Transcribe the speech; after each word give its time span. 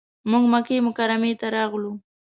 موږ 0.29 0.43
مکې 0.51 0.77
مکرمې 0.87 1.31
ته 1.39 1.47
راغلو. 1.55 1.93